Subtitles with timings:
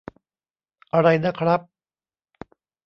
[0.93, 1.59] อะไรนะครับ